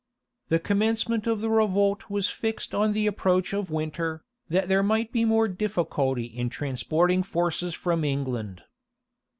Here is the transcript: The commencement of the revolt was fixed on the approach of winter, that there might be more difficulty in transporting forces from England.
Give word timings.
The 0.47 0.57
commencement 0.57 1.27
of 1.27 1.41
the 1.41 1.49
revolt 1.51 2.09
was 2.09 2.27
fixed 2.27 2.73
on 2.73 2.93
the 2.93 3.05
approach 3.05 3.53
of 3.53 3.69
winter, 3.69 4.23
that 4.49 4.67
there 4.67 4.81
might 4.81 5.11
be 5.11 5.25
more 5.25 5.47
difficulty 5.47 6.25
in 6.25 6.49
transporting 6.49 7.21
forces 7.21 7.75
from 7.75 8.03
England. 8.03 8.63